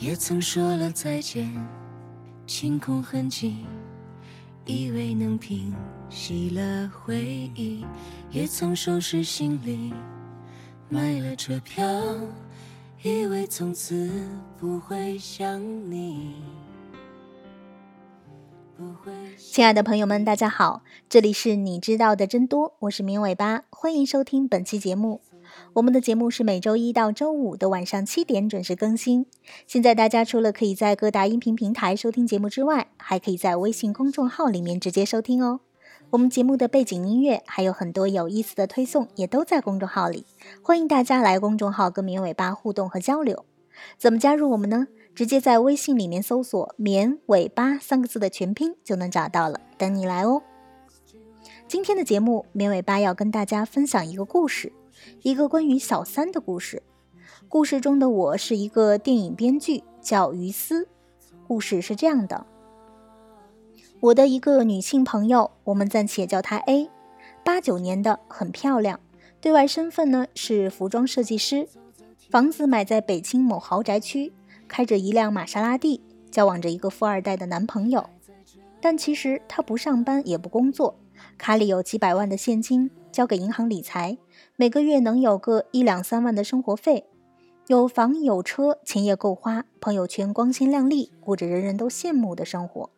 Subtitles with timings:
[0.00, 1.46] 也曾说了再见，
[2.46, 3.58] 清空痕迹，
[4.64, 5.74] 以为能平
[6.08, 7.84] 息了回忆，
[8.30, 9.92] 也曾收拾行李，
[10.88, 11.84] 买了车票，
[13.02, 14.10] 以为从此
[14.56, 16.34] 不会想你。
[19.36, 25.20] 亲爱的朋友们，大家好，这里是你知道的真多，我是明尾巴，欢迎收听本期节目。
[25.74, 29.26] 我们的节目是每周一到周五的晚上七点准时更新。
[29.66, 35.60] 现在大家除了可以在各大音频平台收听节目之外，还可以在微信公众号里面直接收听哦。
[36.10, 40.26] 我们节目的背景音乐还有很多有意思的推送，也都在公众号里，
[40.62, 43.44] 欢迎大家来公众号跟绵尾巴互动和交流。
[43.96, 44.88] 怎么加入我们呢？
[45.14, 50.42] 直接在微信里面搜索“绵尾巴”三个字的全拼就能找到了，等你来哦。
[51.68, 54.72] 今天的节目，绵尾巴要跟大家分享一个故事。
[55.22, 56.82] 一个关于小三的故事。
[57.48, 60.88] 故事中的我是一个电影编剧，叫于思。
[61.46, 62.46] 故事是这样的：
[64.00, 66.88] 我的一个女性朋友，我们暂且叫她 A，
[67.44, 69.00] 八九年的，很漂亮。
[69.40, 71.66] 对外身份呢是服装设计师，
[72.30, 74.32] 房子买在北京某豪宅区，
[74.68, 78.08] 开着一辆玛莎拉蒂，交往着一个富二代的男朋友。
[78.80, 80.94] 但其实她不上班也不工作，
[81.36, 84.18] 卡里有几百万的现金，交给银行理财。
[84.56, 87.06] 每个月能有个一两三万的生活费，
[87.66, 92.90] 有房有车，钱也够花，朋友圈光鲜亮丽，过着人人都羡慕的生活。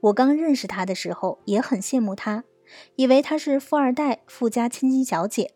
[0.00, 2.44] 我刚认识他的时候也很羡慕他，
[2.96, 5.52] 以为他是富二代、富家千金小姐，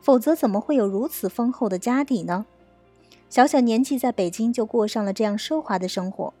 [0.00, 2.46] 否则怎么会有如此丰厚的家底呢？
[3.28, 6.32] 小小年纪在北京就过上了这样奢华的生活。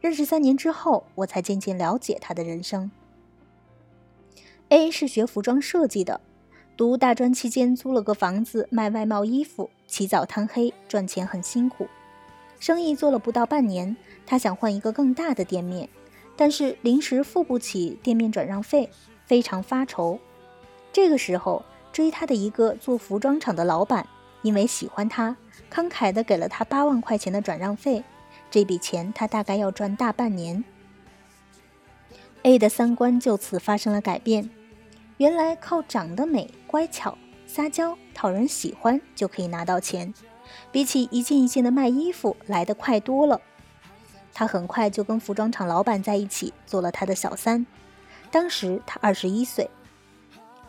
[0.00, 2.90] 认识三年之后，我才渐渐了解他的人生。
[4.70, 6.20] A 是学服装设计的。
[6.76, 11.88] 读大专期间租了个房子卖外贸衣服，起早贪黑赚钱很辛苦。
[12.60, 15.88] 生意做了不到半年，他想换一个更大的店面，
[16.36, 18.88] 但是临时付不起店面转让费，
[19.26, 20.18] 非常发愁。
[20.92, 24.06] 这个时候追他的一个做服装厂的老板，
[24.42, 25.36] 因为喜欢他，
[25.70, 28.04] 慷慨地给了他八万块钱的转让费。
[28.50, 30.62] 这笔钱他大概要赚大半年。
[32.42, 34.48] A 的三观就此发生了改变。
[35.20, 40.14] 原来靠长得美、乖巧、撒娇、讨人喜欢就可以拿到钱，
[40.72, 43.38] 比起一件一件的卖衣服来得快多了。
[44.32, 47.66] 他很快就跟服装厂老板在一起，做了他的小三。
[48.30, 49.68] 当时他二十一岁。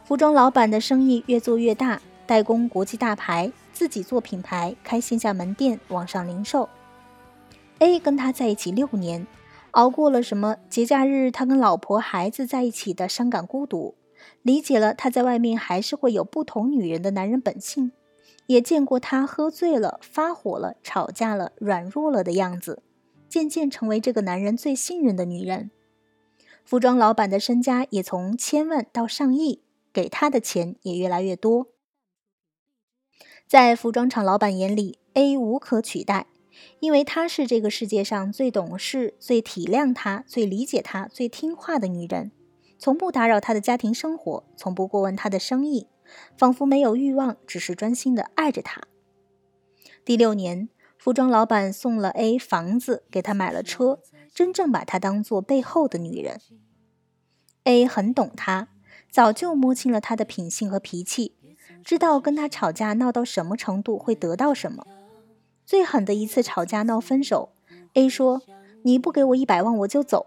[0.03, 6.67] 服装老板的生意越做越大，代工国际大牌，自己做品牌，开线下门店、网上零售。
[7.79, 9.25] A 跟他在一起六年，
[9.71, 13.95] 熬过了什么节假日他跟老婆孩子在一起的伤感孤独。
[14.41, 17.91] 理解了他在外面还是会有不同女人的男人本性，
[18.47, 22.81] 也见过他喝醉了、发火了、吵架了、软弱了的样子，
[23.29, 25.71] 渐渐成为这个男人最信任的女人。
[26.63, 29.61] 服装老板的身家也从千万到上亿，
[29.91, 31.67] 给他的钱也越来越多。
[33.47, 36.27] 在服装厂老板眼里，A 无可取代，
[36.79, 42.31] 因为她是这个世界上最懂事、最体谅他、最理解他、最听话的女人。
[42.81, 45.87] 从不打扰他的家庭生活，从不过问他的生意，
[46.35, 48.81] 仿佛没有欲望，只是专心的爱着他。
[50.03, 53.99] 第六年，服装老板送了 A 房子，给他买了车，
[54.33, 56.41] 真正把他当做背后的女人。
[57.65, 58.69] A 很懂他，
[59.11, 61.35] 早就摸清了他的品性和脾气，
[61.83, 64.87] 知道跟他吵架闹到什么程度会得到什么。
[65.67, 67.53] 最狠的一次吵架闹分手
[67.93, 68.41] ，A 说
[68.81, 70.25] ：“你不给我一百万，我就走。”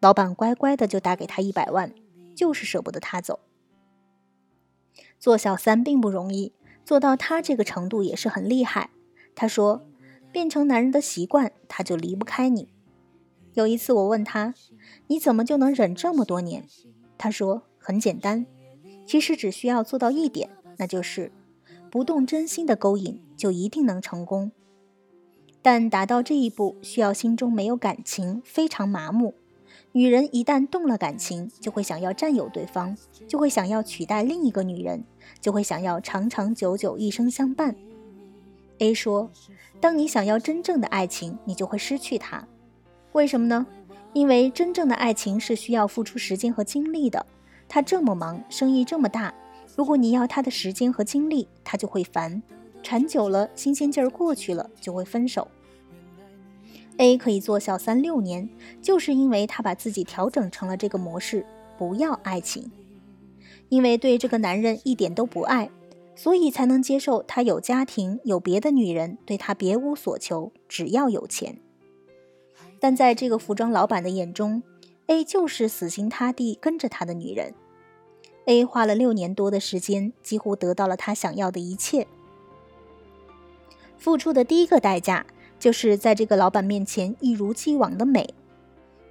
[0.00, 1.92] 老板乖乖的就打给他一百万，
[2.34, 3.40] 就是舍不得他走。
[5.18, 6.54] 做小三并不容易，
[6.84, 8.90] 做到他这个程度也是很厉害。
[9.34, 9.86] 他说，
[10.32, 12.70] 变成男人的习惯，他就离不开你。
[13.52, 14.54] 有一次我问他，
[15.08, 16.64] 你怎么就能忍这么多年？
[17.18, 18.46] 他说很简单，
[19.06, 20.48] 其实只需要做到一点，
[20.78, 21.30] 那就是
[21.90, 24.52] 不动真心的勾引，就一定能成功。
[25.60, 29.34] 但达到这一步，需要心中没有感情，非常麻木。
[29.92, 32.96] 女人一旦动了感情，就会想要占有对方，
[33.26, 35.02] 就会想要取代另一个女人，
[35.40, 37.74] 就会想要长长久久一生相伴。
[38.78, 39.28] A 说
[39.80, 42.46] ：“当你想要真正的爱情，你就会失去它。
[43.12, 43.66] 为什么呢？
[44.12, 47.26] 因为真正的爱情是需要付出时间和精力的。
[47.68, 49.34] 他这么忙，生意这么大，
[49.76, 52.40] 如果你要他的时间和精力，他就会烦，
[52.82, 55.48] 缠久了，新鲜劲儿过去了，就会分手。”
[57.00, 58.46] A 可以做小三六年，
[58.82, 61.46] 就是因为她把自己调整成了这个模式，
[61.78, 62.70] 不要爱情，
[63.70, 65.70] 因为对这个男人一点都不爱，
[66.14, 71.58] 所以才能接受他有家庭、有别的女人，对他别无所求，只要有钱。
[72.78, 74.62] 但在这个服装老板的眼中
[75.06, 77.54] ，A 就是死心塌地跟着他的女人。
[78.44, 82.06] A 花了六年多的时间，几乎得到了他想要的一切。
[83.96, 85.24] 付出的第一个代价，
[85.60, 88.34] 就是在这个老板面前一如既往的美。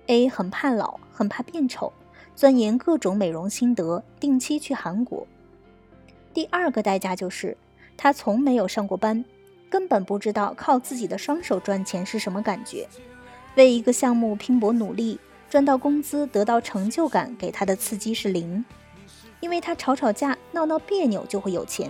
[0.07, 1.93] A 很怕老，很怕变丑，
[2.35, 5.25] 钻研各种美容心得，定期去韩国。
[6.33, 7.55] 第二个代价就是，
[7.95, 9.23] 他从没有上过班，
[9.69, 12.87] 根本不知道靠自己的双手赚钱是什么感觉。
[13.55, 15.19] 为一个项目拼搏努力，
[15.49, 18.65] 赚到工资，得到成就感，给他的刺激是零。
[19.41, 21.89] 因为他吵吵架、闹闹别扭就会有钱。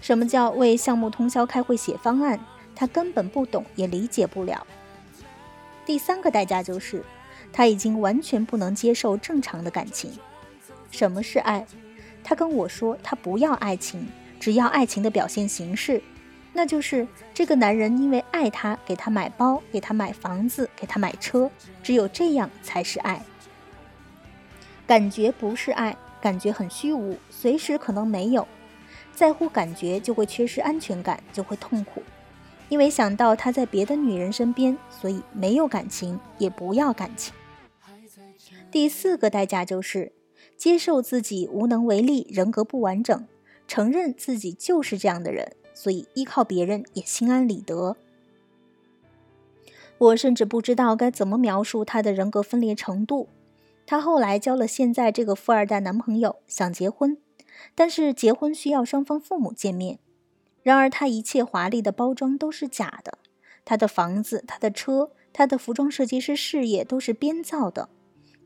[0.00, 2.40] 什么叫为项目通宵开会写方案？
[2.74, 4.66] 他根本不懂，也理解不了。
[5.84, 7.04] 第三个代价就是，
[7.52, 10.12] 他已经完全不能接受正常的感情。
[10.90, 11.66] 什么是爱？
[12.22, 14.06] 他跟我说，他不要爱情，
[14.38, 16.02] 只要爱情的表现形式，
[16.52, 21.50] 那就是这个男人因为爱他，给他买包，给他买房子，给他买车，
[21.82, 23.22] 只有这样才是爱。
[24.86, 25.96] 感觉不是爱。
[26.20, 28.46] 感觉很虚无，随时可能没有。
[29.14, 32.02] 在乎感觉就会缺失安全感，就会痛苦，
[32.70, 37.34] 因为想到他在别的女人身边，所以没有感情，也不要感情。
[38.70, 40.12] 第四个代价就是
[40.56, 43.26] 接受自己无能为力，人格不完整，
[43.66, 47.96] 承认自己就是这样的人，所以依靠别人也心安理得。
[49.98, 53.28] 我甚至不知道该怎么描述他的人格分裂程度。
[53.84, 57.18] 他后来交了现在这个富二代男朋友，想结婚，
[57.74, 59.98] 但是结婚需要双方父母见面。
[60.62, 63.18] 然而他一切华丽的包装都是假的，
[63.64, 67.88] 他的房子、他的车、他的服装设计师事业都是编造的。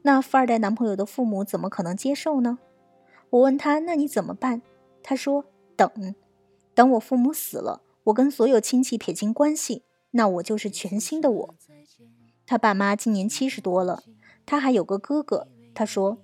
[0.03, 2.59] 那富二代男朋友的父母怎么可能接受呢？
[3.31, 4.63] 我问他：“那你怎么办？”
[5.03, 5.47] 他说
[5.77, 6.15] ：“等，
[6.75, 9.83] 等我父母死了，我跟所有亲戚撇清关系，
[10.13, 11.55] 那我就是全新的我。”
[12.47, 14.03] 他爸妈今年七十多了。
[14.47, 16.19] 他还有个哥哥，他说，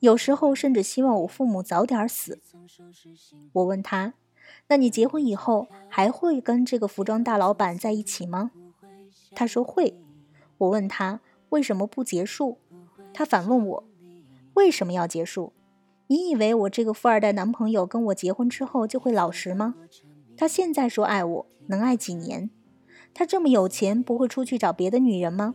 [0.00, 2.38] 有时候甚至希望我父母早点死。
[3.54, 4.12] 我问他，
[4.68, 8.50] 那你结婚以后还会跟这个服装大老板在一起吗？
[9.34, 9.98] 他说会。
[10.58, 12.58] 我问他为什么不结束？
[13.12, 13.84] 他反问我，
[14.54, 15.52] 为什么要结束？
[16.06, 19.74] 你以为我这个富二代男朋友跟我结婚之后就会老实吗？
[20.36, 22.50] 他现在说爱我，能爱几年？
[23.12, 25.54] 他这么有钱，不会出去找别的女人吗？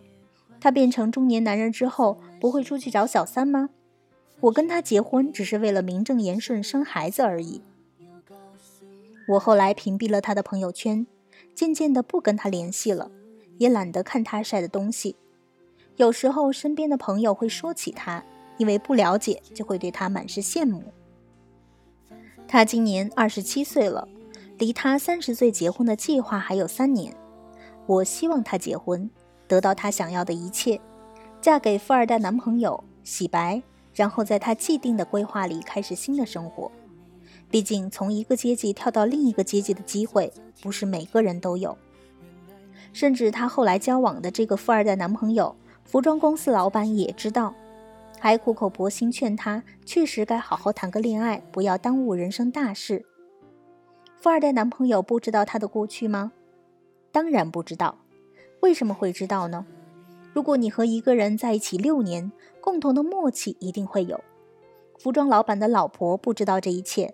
[0.60, 3.70] 他变成中年男人之后，不会出去找小三吗？
[4.42, 7.62] 我跟他结婚只是为了名正言顺生孩子而已。
[9.28, 11.06] 我后来屏蔽了他的朋友圈，
[11.54, 13.12] 渐渐的不跟他联系了，
[13.58, 15.16] 也懒得看他晒的东西。
[15.98, 18.24] 有时候身边的朋友会说起他，
[18.58, 20.84] 因为不了解，就会对他满是羡慕。
[22.48, 24.08] 他今年二十七岁了，
[24.58, 27.14] 离他三十岁结婚的计划还有三年。
[27.86, 29.10] 我希望他结婚。
[29.50, 30.78] 得到他想要的一切，
[31.40, 33.64] 嫁给富二代男朋友，洗白，
[33.94, 36.70] 然后在他既定的规划里开始新的生活。
[37.50, 40.32] 毕竟，从一个阶级跳到另一个阶级的机会，
[40.62, 41.78] 不是每个人都有。
[42.92, 45.56] 甚至她后来交往的这个富二代男朋友，
[45.86, 47.54] 服装公司老板也知道，
[48.20, 53.06] 还苦口婆心劝她，确实该好好谈个恋爱，不要耽误人生大事。
[54.20, 56.34] 富二代男朋友不知道她的过去吗？
[57.12, 57.98] 当然不知道。
[58.62, 59.66] 为什么会知道呢？
[60.34, 64.20] 如果你和一个人在一起六年，共同的默契一定会有。
[65.00, 67.14] 服装老板的老婆不知道这一切，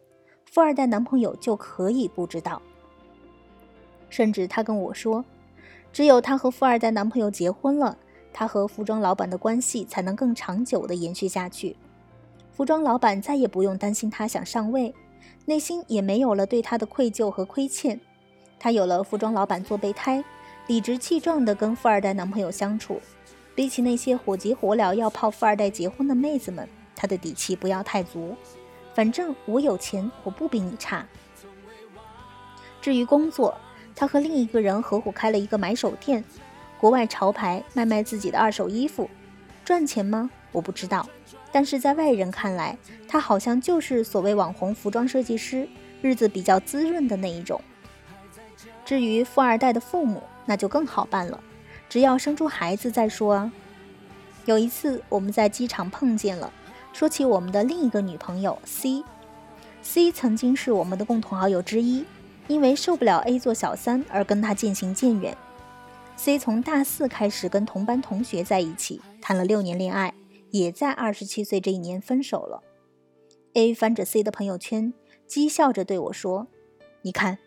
[0.53, 2.61] 富二代男朋友就可以不知道。
[4.11, 5.25] 甚至他跟我说，
[5.91, 7.97] 只有她和富二代男朋友结婚了，
[8.31, 11.75] 她和服装老板的关系才能更长久的延续下去。
[12.51, 14.93] 服装老板再也不用担心她想上位，
[15.45, 17.99] 内心也没有了对她的愧疚和亏欠。
[18.59, 20.23] 她有了服装老板做备胎。
[20.67, 23.01] 理直气壮地跟富二代男朋友相处，
[23.55, 28.35] 比起那些火急火燎要泡富二代结婚的妹子们，她的底气不要太足。
[28.93, 31.05] 反正我有钱，我不比你差。
[32.81, 33.57] 至于工作，
[33.95, 36.23] 他和另一个人合伙开了一个买手店，
[36.79, 39.09] 国外潮牌卖卖自己的二手衣服，
[39.63, 40.29] 赚钱吗？
[40.51, 41.07] 我不知道。
[41.51, 45.67] 但是在外人看来，他好像就是所谓网红服装设计师，
[46.01, 47.61] 日子比较滋润的那一种。
[48.83, 51.39] 至于富二代的父母，那就更好办了，
[51.87, 53.51] 只要生出孩子再说啊。
[54.45, 56.51] 有一次我们在机场碰见了，
[56.93, 62.05] 说起我们的另一个女朋友 C，C 曾经是我们的共同好友之一，
[62.47, 65.35] 因为受不了 A 做小三而跟他渐行渐远。
[66.15, 70.13] C 从大四开始跟同班同学在一起，谈了六年恋爱，
[70.51, 72.61] 也在二十七岁这一年分手了。
[73.53, 74.93] A 翻着 C 的朋友圈，
[75.27, 76.45] 讥笑着对我说
[77.01, 77.39] ：“你看，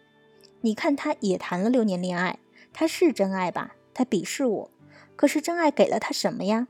[0.62, 2.40] 你看，他也谈了六年恋爱，
[2.72, 3.76] 他是真爱吧？
[3.94, 4.70] 他鄙视我，
[5.14, 6.66] 可是真爱给了他什么呀？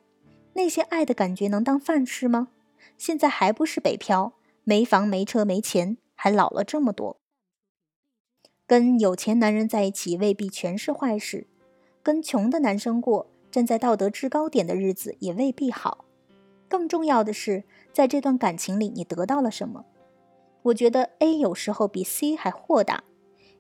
[0.53, 2.49] 那些爱的感觉能当饭吃吗？
[2.97, 4.33] 现在还不是北漂，
[4.65, 7.19] 没房没车没钱，还老了这么多。
[8.67, 11.47] 跟有钱男人在一起未必全是坏事，
[12.03, 16.05] 跟穷的男生过站在道德制高点的日子也未必好。
[16.69, 17.63] 更重要的是，
[17.93, 19.85] 在这段感情里，你得到了什么？”
[20.67, 23.05] 我觉得 A 有时候比 C 还豁达，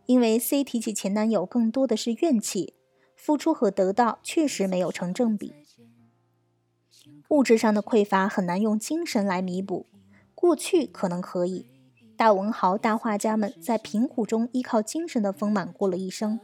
[0.07, 2.75] 因为 C 提起前男友更多的是怨气，
[3.15, 5.55] 付出和得到确实没有成正比。
[7.29, 9.87] 物质上的匮乏很难用精神来弥补，
[10.35, 11.67] 过去可能可以，
[12.17, 16.39] 大文豪、大画家们在贫苦中依靠精神的丰满过了一生，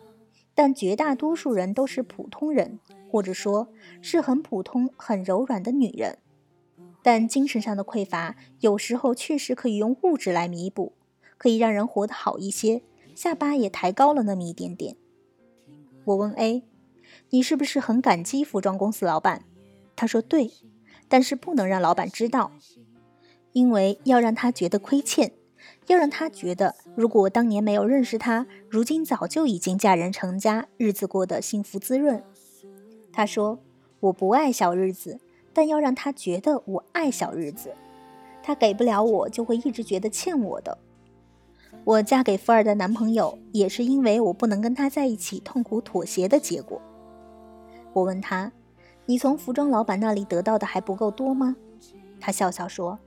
[0.54, 3.68] 但绝大多数人都是普通人，或者说
[4.00, 6.18] 是很普通、很柔软的女人。
[7.04, 10.92] 但精神上的匮乏，有时候确实可以用物质来弥补，
[11.38, 12.82] 可以让人活得好一些，
[13.14, 14.96] 下巴也抬高了那么一点点。
[16.04, 16.64] 我问 A：“
[17.30, 19.44] 你是不是很感激服装公司老板？”
[19.94, 20.50] 他说：“对，
[21.12, 22.52] 但是不能让老板知道，
[23.52, 25.32] 因为要让他觉得亏欠，
[25.88, 32.24] 要让他觉得如果当年没有认识他，如今早就已经嫁人成家，日子过得幸福滋润。”
[33.12, 33.58] 他说
[34.00, 35.20] ：“我不爱小日子。”
[35.52, 37.74] 但要让他觉得我爱小日子，
[38.42, 40.78] 他给不了我，就会一直觉得欠我的。
[41.84, 46.80] 我嫁给富二代男朋友，也是因为我不能跟他在一起，痛苦妥协的结果。
[47.92, 48.50] 我问他
[49.06, 51.56] ：“你从服装老板那里得到的还不够多吗？”
[52.20, 52.98] 他笑笑说：“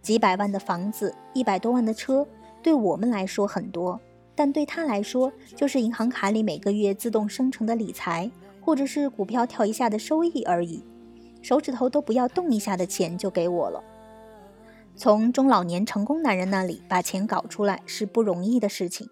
[0.00, 2.26] 几百万的房子，一百多万的车，
[2.62, 4.00] 对我们来说很多，
[4.34, 10.84] 但对他来说，就是银行卡里每个月自动生成的理财，或者是股票跳一下的收益而已。”
[11.42, 13.84] 手指头都不要动一下的钱就给我了。
[14.96, 19.10] 从中老年成功男人那里把钱搞出来是不容易的事情。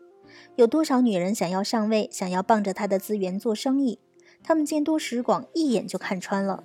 [0.56, 3.98] 有多少女人想要上位，想要傍着他的资源做生意？
[4.42, 6.64] 他们见多识广，一眼就看穿了。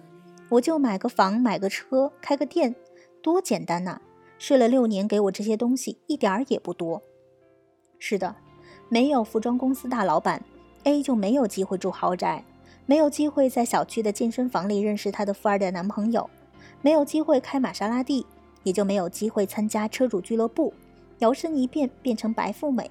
[0.49, 2.75] 我就买个房，买个车，开个店，
[3.21, 4.01] 多简单呐！
[4.39, 7.01] 睡了六年，给我这些东西一点儿也不多。
[7.99, 8.35] 是的，
[8.89, 10.43] 没有服装公司大老板
[10.83, 12.43] ，A 就没有机会住豪宅。
[12.85, 16.29] 没有机会在小区的健身房里认识她的富二代男朋友，
[16.81, 18.25] 没有机会开玛莎拉蒂，
[18.63, 20.73] 也就没有机会参加车主俱乐部，
[21.19, 22.89] 摇身一变变成白富美。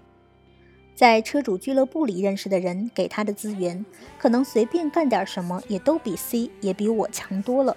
[0.96, 3.84] 在车主俱乐部里认识的人给他的资源，
[4.18, 7.76] 可能随便干点什么也都比 C 也比我强多了。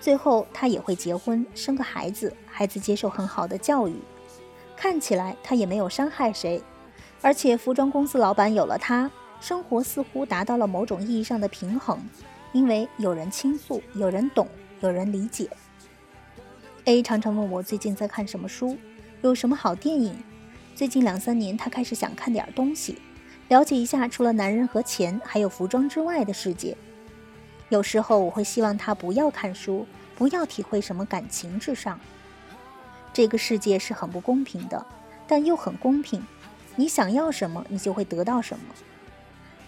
[0.00, 3.94] 最后他也会结婚，生个孩子，孩子接受很好的教育，
[4.74, 6.62] 看起来他也没有伤害谁，
[7.20, 9.10] 而且服装公司老板有了他。
[9.38, 11.98] 生活似乎达到了某种意义上的平衡，
[12.52, 14.48] 因为有人倾诉，有人懂，
[14.80, 15.46] 有人理解。
[16.86, 18.78] A 常常问我最近在看什么书，
[19.20, 20.14] 有什么好电影。
[20.80, 22.96] 最近两三年，他开始想看点东西，
[23.48, 26.74] 了解一下除了男人和钱，还有服装之外的世界。
[27.68, 32.00] 有时候我会希望他不要看书，不要体会什么感情至上。
[33.12, 34.86] 这个世界是很不公平的，
[35.28, 36.24] 但又很公平。
[36.76, 38.64] 你想要什么，你就会得到什么。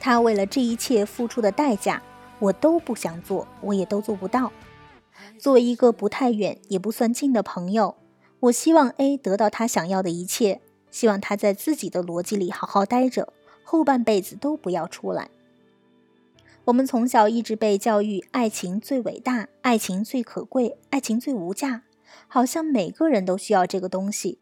[0.00, 2.02] 他为了这一切付出的代价，
[2.38, 4.50] 我都不想做，我也都做不到。
[5.38, 7.97] 作为一个不太远也不算近的朋友，
[8.40, 10.62] 我希望 A 得到他想要的一切，
[10.93, 13.33] 希望他在自己的逻辑里好好待着，
[13.65, 15.29] 后半辈子都不要出来。
[16.67, 21.83] 我们从小一直被教育，爱情最伟大，爱情最可贵，爱情最无价，
[22.29, 24.39] 好像每个人都需要这个东西。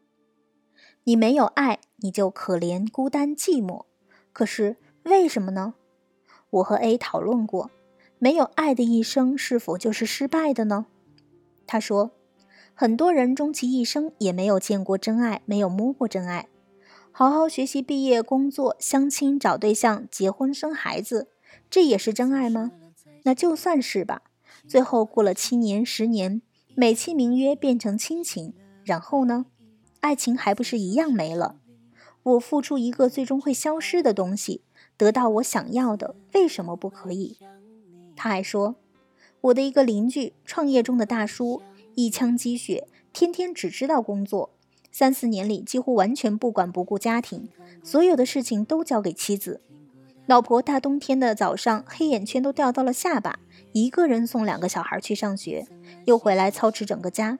[1.05, 3.85] 你没有爱，你就可怜、孤单、寂寞。
[4.31, 4.77] 可是。
[5.05, 5.73] 为什么呢？
[6.51, 7.71] 我和 A 讨论过，
[8.19, 10.85] 没有爱的一生是否就是失败的呢？
[11.65, 12.11] 他说，
[12.81, 16.47] 很多人终其一生也没有见过真爱，没有摸过真爱。
[17.11, 21.27] 好好学习、毕业、工作、相亲、找对象、结婚、生孩子，
[21.69, 22.71] 这也是真爱吗？
[23.21, 24.23] 那就算是吧。
[24.67, 26.41] 最后过了七年、十年，
[26.73, 29.45] 美其名曰变成亲情，然后呢？
[29.99, 31.57] 爱情还不是一样没了？
[32.23, 34.63] 我付出一个最终会消失的东西。
[34.97, 37.37] 得到我想要的，为什么不可以？
[38.15, 38.77] 他还说，
[39.41, 41.61] 我的一个邻居，创业中的大叔，
[41.95, 44.51] 一腔积雪，天天只知道工作，
[44.91, 47.49] 三四年里几乎完全不管不顾家庭，
[47.83, 49.61] 所有的事情都交给妻子。
[50.27, 53.39] 老婆大冬天的早上，黑眼圈都掉到了下巴，
[53.73, 55.67] 一个人送两个小孩去上学，
[56.05, 57.39] 又回来操持整个家。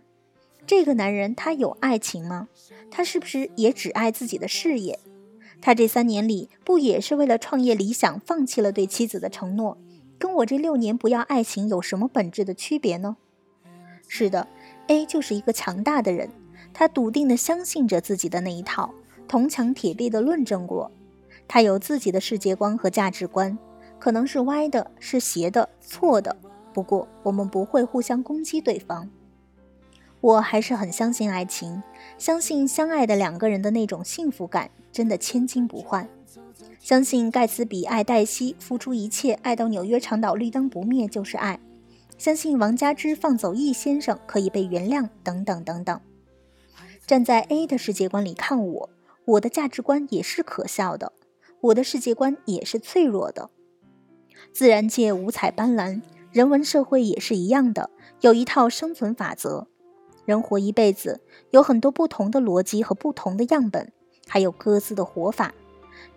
[0.68, 2.50] 这个男人，他有爱情吗？
[2.90, 5.00] 他是不是也只爱自己的事业？
[5.62, 9.78] 他这三年里不也是为了创业理想放弃了对妻子的承诺？
[10.18, 13.18] 跟我这六年不要爱情有什么本质的区别呢？
[14.14, 14.46] 是的
[14.88, 16.30] ，A 就是一个强大的人，
[16.74, 18.94] 他笃定地相信着自己的那一套，
[19.26, 20.92] 铜墙铁壁地论证过。
[21.48, 23.58] 他有自己的世界观和价值观，
[23.98, 26.36] 可能是歪的，是斜的，错的。
[26.74, 29.10] 不过我们不会互相攻击对方。
[30.20, 31.82] 我还是很相信爱情，
[32.18, 36.06] 相信相爱的两个人的那种幸福感真的千金不换。
[36.82, 41.58] 相信盖茨比爱黛西，付出一切爱到纽约长岛绿灯不灭就是爱。
[42.22, 46.00] 相信王佳芝放走易先生可以被原谅，等等等等。
[47.08, 48.90] 站在 A 的世界观里看我，
[49.26, 51.14] 我的价值观也是可笑的，
[51.62, 53.50] 我的世界观也是脆弱的。
[54.54, 59.66] 自然界五彩斑斓，人文社会也是一样的，有一套生存法则。
[60.24, 63.92] 人活一辈子，有很多不同的逻辑和不同的样本，
[64.28, 65.56] 还有各自的活法。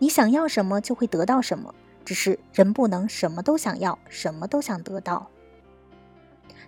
[0.00, 5.30] 你想要什么就会得到什么，只是人不能什么都想要，什么都想得到。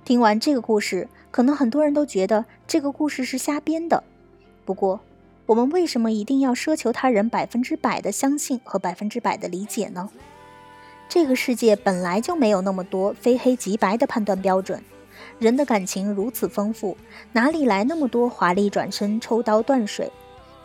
[0.07, 4.05] 听完这个故事，可能很多人都觉得这个故事是瞎编的。
[4.65, 5.01] 不过，
[5.47, 10.09] 我们为什么一定要奢求他人百分之百的相信和百分之百的理解呢？
[11.09, 14.81] 这个世界本来就没有那么多非黑即白的判断标准。
[15.41, 16.97] 人的感情如此丰富，
[17.33, 20.13] 哪里来那么多华丽转身、抽刀断水？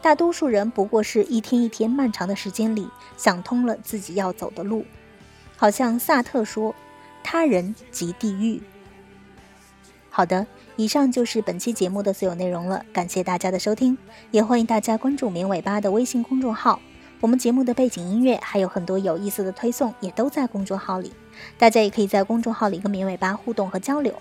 [0.03, 4.85] 大多数人不过是一天一天漫长的时间里想通了自己要走的路。
[5.57, 6.75] 好像萨特说
[7.23, 8.61] ：“他人即地狱。”
[10.13, 12.83] 好的，以上就是本期节目的所有内容了。
[12.91, 13.97] 感谢大家的收听，
[14.29, 16.81] 也欢迎大家关注“绵尾巴”的微信公众号。
[17.21, 21.13] 我们节目的背景音乐还有很多有意思的推送，也都在公众号里。
[21.57, 24.13] 大家也可以在公众号里跟绵尾巴互动和交流。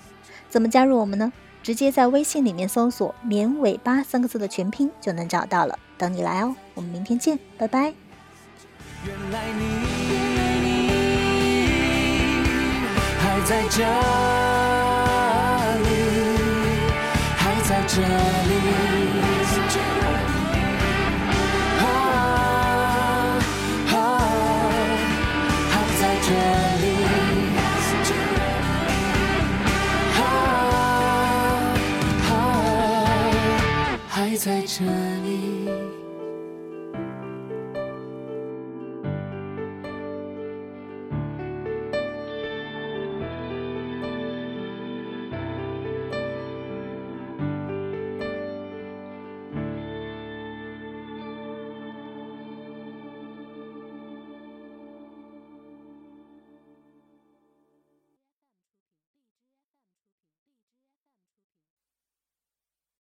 [0.49, 1.33] 怎么加入我们呢？
[1.63, 6.55] 直接在微信里面搜索“绵尾巴”三个字的全拼就能找到了，等你来哦。
[6.75, 7.93] 我们明天见，拜拜。
[9.05, 9.65] 原来你
[13.19, 14.50] 还在这
[17.91, 17.97] 还
[25.99, 26.29] 在这
[26.81, 26.85] 里。
[34.09, 34.85] 还在这
[35.25, 36.10] 里。